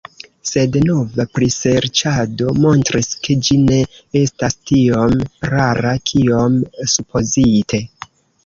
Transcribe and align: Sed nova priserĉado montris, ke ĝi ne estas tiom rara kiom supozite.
Sed 0.51 0.77
nova 0.85 1.25
priserĉado 1.37 2.55
montris, 2.63 3.11
ke 3.27 3.37
ĝi 3.49 3.59
ne 3.67 3.79
estas 4.23 4.57
tiom 4.73 5.15
rara 5.53 5.95
kiom 6.13 6.61
supozite. 6.97 7.85